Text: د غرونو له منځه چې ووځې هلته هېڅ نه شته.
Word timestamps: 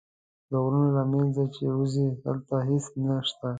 د 0.49 0.51
غرونو 0.63 0.89
له 0.97 1.03
منځه 1.13 1.43
چې 1.53 1.61
ووځې 1.67 2.05
هلته 2.23 2.55
هېڅ 2.67 2.85
نه 3.05 3.15
شته. 3.27 3.47